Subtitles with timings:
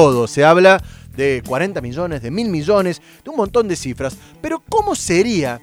[0.00, 0.28] todo.
[0.28, 0.80] Se habla
[1.16, 4.16] de 40 millones, de mil millones, de un montón de cifras.
[4.40, 5.60] Pero ¿cómo sería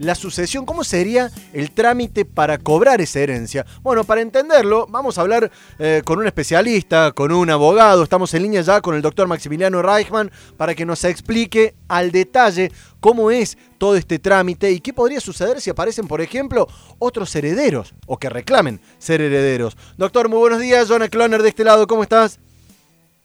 [0.00, 0.66] la sucesión?
[0.66, 3.64] ¿Cómo sería el trámite para cobrar esa herencia?
[3.84, 8.02] Bueno, para entenderlo, vamos a hablar eh, con un especialista, con un abogado.
[8.02, 12.72] Estamos en línea ya con el doctor Maximiliano Reichman para que nos explique al detalle
[12.98, 16.66] cómo es todo este trámite y qué podría suceder si aparecen, por ejemplo,
[16.98, 19.76] otros herederos o que reclamen ser herederos.
[19.96, 20.88] Doctor, muy buenos días.
[20.88, 22.40] Jonah Cloner de este lado, ¿cómo estás?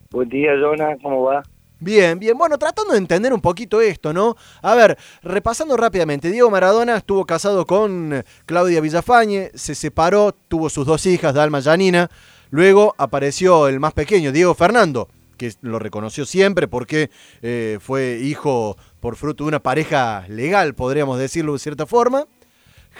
[0.09, 1.43] Buen día, Jonah, ¿cómo va?
[1.79, 2.37] Bien, bien.
[2.37, 4.35] Bueno, tratando de entender un poquito esto, ¿no?
[4.61, 10.87] A ver, repasando rápidamente, Diego Maradona estuvo casado con Claudia Villafañe, se separó, tuvo sus
[10.87, 12.09] dos hijas, Dalma y Janina.
[12.51, 18.77] Luego apareció el más pequeño, Diego Fernando, que lo reconoció siempre porque eh, fue hijo
[19.01, 22.25] por fruto de una pareja legal, podríamos decirlo de cierta forma.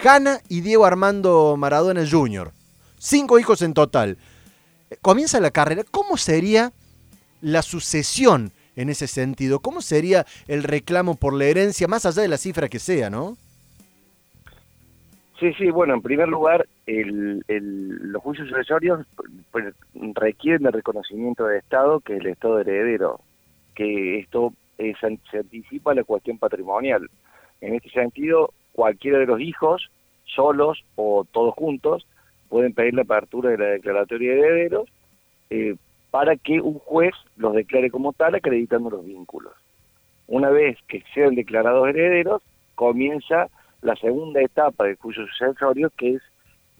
[0.04, 2.52] Hanna y Diego Armando Maradona Jr.
[2.98, 4.18] Cinco hijos en total.
[5.02, 5.84] Comienza la carrera.
[5.90, 6.72] ¿Cómo sería
[7.40, 9.60] la sucesión en ese sentido?
[9.60, 13.36] ¿Cómo sería el reclamo por la herencia, más allá de la cifra que sea, no?
[15.38, 19.06] Sí, sí, bueno, en primer lugar, el, el, los juicios sucesorios
[19.52, 19.72] pues,
[20.14, 23.20] requieren de reconocimiento de Estado, que el Estado heredero,
[23.76, 24.96] que esto es,
[25.30, 27.08] se anticipa a la cuestión patrimonial.
[27.60, 29.90] En este sentido, cualquiera de los hijos,
[30.24, 32.04] solos o todos juntos,
[32.48, 34.88] pueden pedir la apertura de la declaratoria de herederos
[35.50, 35.76] eh,
[36.18, 39.52] para que un juez los declare como tal acreditando los vínculos.
[40.26, 42.42] Una vez que sean declarados herederos,
[42.74, 43.46] comienza
[43.82, 46.22] la segunda etapa del juicio sucesorio, que es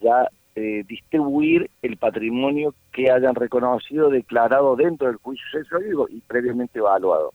[0.03, 6.81] ya eh, distribuir el patrimonio que hayan reconocido, declarado dentro del juicio sucesorio y previamente
[6.81, 7.33] evaluado.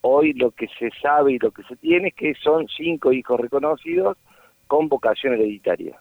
[0.00, 3.38] Hoy lo que se sabe y lo que se tiene es que son cinco hijos
[3.38, 4.16] reconocidos
[4.68, 6.00] con vocación hereditaria.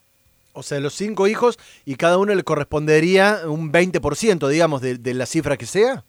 [0.56, 5.14] O sea, los cinco hijos y cada uno le correspondería un 20%, digamos, de, de
[5.14, 6.04] la cifra que sea.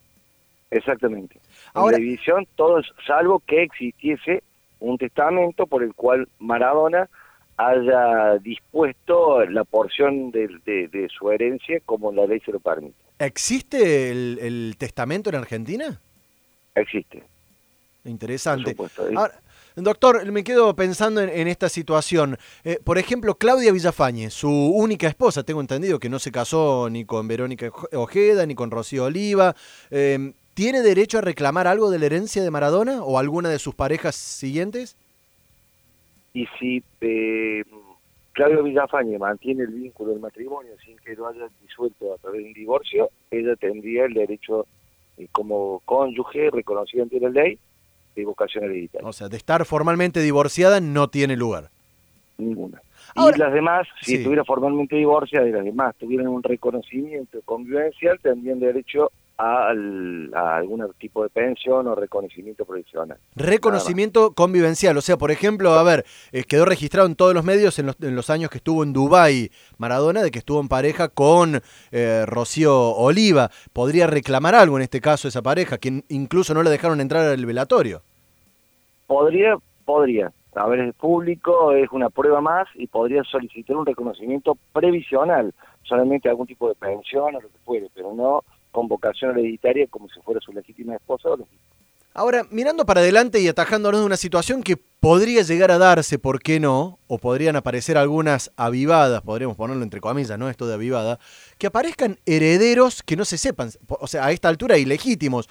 [0.71, 1.39] Exactamente.
[1.75, 4.43] Ahora, en la división, todos, salvo que existiese
[4.81, 7.09] un testamento por el cual Maradona
[7.57, 12.95] haya dispuesto la porción de, de, de su herencia como la ley se lo permite.
[13.19, 16.01] ¿Existe el, el testamento en Argentina?
[16.75, 17.23] Existe.
[18.05, 18.71] Interesante.
[18.73, 19.35] Supuesto, Ahora,
[19.76, 22.38] Doctor, me quedo pensando en, en esta situación.
[22.64, 27.04] Eh, por ejemplo, Claudia Villafañe, su única esposa, tengo entendido que no se casó ni
[27.04, 29.54] con Verónica Ojeda ni con Rocío Oliva.
[29.91, 33.75] Eh, ¿Tiene derecho a reclamar algo de la herencia de Maradona o alguna de sus
[33.75, 34.97] parejas siguientes?
[36.32, 37.62] Y si eh,
[38.32, 42.48] Claudia Villafañe mantiene el vínculo del matrimonio sin que lo haya disuelto a través de
[42.48, 44.66] un divorcio, ella tendría el derecho
[45.19, 47.58] eh, como cónyuge reconocido ante la ley
[48.21, 49.06] de vocación hereditaria.
[49.06, 51.71] O sea, de estar formalmente divorciada no tiene lugar.
[52.38, 52.82] Ninguna.
[53.15, 54.15] Ahora, y las demás, si sí.
[54.16, 60.87] estuviera formalmente divorciada y las demás tuvieran un reconocimiento convivencial, tendrían derecho a, a, algún
[60.99, 63.19] tipo de pensión o reconocimiento provisional.
[63.35, 67.79] Reconocimiento convivencial, o sea, por ejemplo, a ver, eh, quedó registrado en todos los medios
[67.79, 71.09] en los, en los, años que estuvo en Dubái Maradona, de que estuvo en pareja
[71.09, 71.61] con
[71.93, 73.51] eh, Rocío Oliva.
[73.73, 77.45] ¿Podría reclamar algo en este caso esa pareja, que incluso no le dejaron entrar al
[77.45, 78.03] velatorio?
[79.07, 80.33] Podría, podría.
[80.55, 86.31] A ver, es público, es una prueba más y podría solicitar un reconocimiento previsional, solamente
[86.31, 88.43] algún tipo de pensión o lo que fuere, pero no
[88.76, 91.38] con vocación hereditaria como si fuera su legítima esposa o.
[92.12, 96.41] Ahora, mirando para adelante y atajándonos de una situación que podría llegar a darse, ¿por
[96.42, 96.98] qué no?
[97.06, 100.50] O podrían aparecer algunas avivadas, podríamos ponerlo entre comillas, ¿no?
[100.50, 101.19] Esto de avivada,
[101.56, 105.48] que aparezcan herederos que no se sepan, o sea, a esta altura ilegítimos.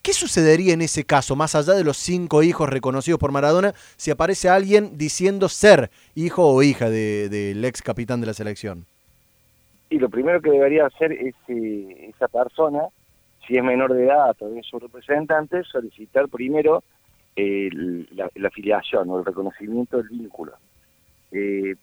[0.00, 4.12] ¿Qué sucedería en ese caso, más allá de los cinco hijos reconocidos por Maradona, si
[4.12, 8.86] aparece alguien diciendo ser hijo o hija del de, de ex capitán de la selección?
[9.90, 12.84] Y lo primero que debería hacer es eh, esa persona,
[13.46, 16.84] si es menor de edad a través de sus representantes, solicitar primero
[17.34, 17.68] eh,
[18.12, 20.52] la, la, afiliación o el reconocimiento del vínculo.
[21.32, 21.74] Eh,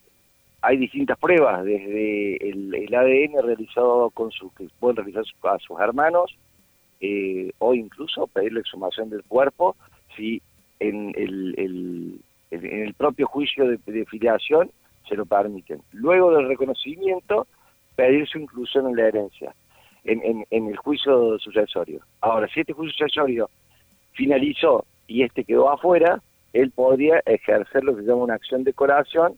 [0.62, 5.80] hay distintas pruebas, desde el, el, ADN realizado con sus, que pueden realizar a sus
[5.80, 6.36] hermanos,
[7.02, 9.76] eh, o incluso pedir la exhumación del cuerpo,
[10.16, 10.42] si
[10.80, 12.22] en el, el,
[12.52, 14.72] en el propio juicio de, de filiación
[15.08, 15.82] se lo permiten.
[15.92, 17.48] Luego del reconocimiento,
[17.98, 19.54] pedir su inclusión en la herencia,
[20.06, 22.00] en, el juicio sucesorio.
[22.22, 23.50] Ahora, si este juicio sucesorio
[24.14, 26.22] finalizó y este quedó afuera,
[26.54, 29.38] él podría ejercer lo que se llama una acción de corazón,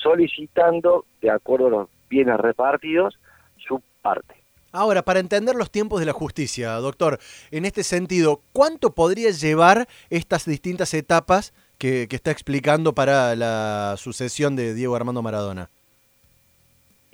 [0.00, 3.18] solicitando, de acuerdo a los bienes repartidos,
[3.56, 4.36] su parte.
[4.70, 7.18] Ahora, para entender los tiempos de la justicia, doctor,
[7.50, 14.54] en este sentido, ¿cuánto podría llevar estas distintas etapas que está explicando para la sucesión
[14.54, 15.70] de Diego Armando Maradona?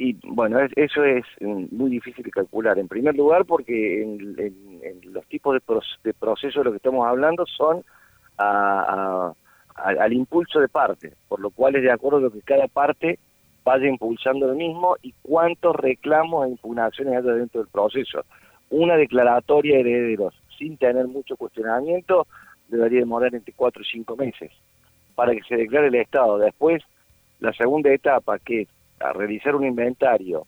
[0.04, 2.76] Y bueno, eso es mm, muy difícil de calcular.
[2.76, 4.34] En primer lugar, porque en,
[5.12, 7.84] los tipos de, de procesos de lo que estamos hablando son
[8.36, 13.20] al impulso de parte, por lo cual es de acuerdo que cada parte
[13.62, 18.24] vaya impulsando lo mismo y cuántos reclamos e impugnaciones haya dentro del proceso.
[18.70, 22.26] Una declaratoria de herederos sin tener mucho cuestionamiento
[22.66, 24.50] debería demorar entre cuatro y cinco meses
[25.14, 26.38] para que se declare el Estado.
[26.38, 26.82] Después,
[27.38, 28.68] la segunda etapa, que es
[29.02, 30.46] a realizar un inventario,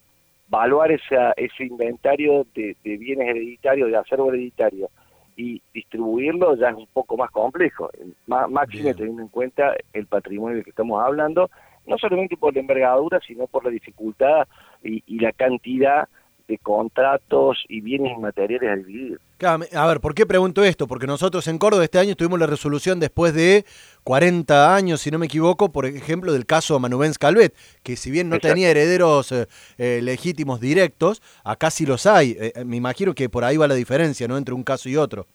[0.48, 4.88] evaluar esa, ese inventario de, bienes hereditarios, de acervo hereditario,
[5.36, 7.90] y distribuirlo ya es un poco más complejo,
[8.26, 11.50] máximo teniendo en cuenta el patrimonio del que estamos hablando,
[11.86, 14.46] no solamente por la envergadura, sino por la dificultad
[14.82, 16.08] y, y la cantidad
[16.46, 19.19] de contratos y bienes inmateriales a dividir.
[19.43, 20.87] A ver, ¿por qué pregunto esto?
[20.87, 23.64] Porque nosotros en Córdoba este año tuvimos la resolución después de
[24.05, 28.29] 40 años, si no me equivoco, por ejemplo, del caso Manubens Calvet, que si bien
[28.29, 29.46] no tenía herederos eh,
[29.79, 32.37] eh, legítimos directos, acá sí los hay.
[32.38, 34.37] Eh, me imagino que por ahí va la diferencia, ¿no?
[34.37, 35.26] Entre un caso y otro.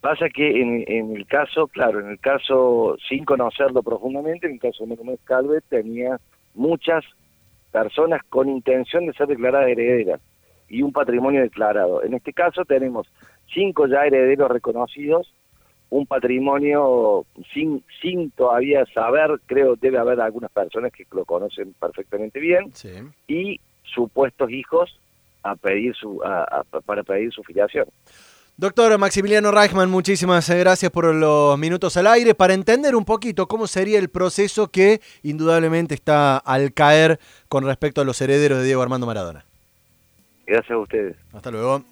[0.00, 4.60] Pasa que en, en el caso, claro, en el caso, sin conocerlo profundamente, en el
[4.60, 6.20] caso de Manubens Calvet tenía
[6.54, 7.04] muchas
[7.70, 10.20] personas con intención de ser declaradas herederas
[10.68, 12.02] y un patrimonio declarado.
[12.02, 13.06] En este caso tenemos
[13.52, 15.32] cinco ya herederos reconocidos,
[15.90, 22.40] un patrimonio sin, sin todavía saber, creo debe haber algunas personas que lo conocen perfectamente
[22.40, 22.72] bien,
[23.28, 24.98] y supuestos hijos
[25.42, 26.20] a pedir su,
[26.84, 27.86] para pedir su filiación.
[28.58, 33.66] Doctor Maximiliano Reichman, muchísimas gracias por los minutos al aire para entender un poquito cómo
[33.66, 38.80] sería el proceso que indudablemente está al caer con respecto a los herederos de Diego
[38.80, 39.44] Armando Maradona.
[40.46, 41.16] Gracias a ustedes.
[41.34, 41.84] Hasta luego.